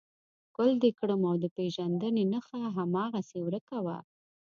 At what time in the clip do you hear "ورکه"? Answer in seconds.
3.43-3.77